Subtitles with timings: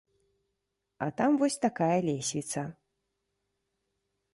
[1.05, 2.61] А там вось такая лесвіца.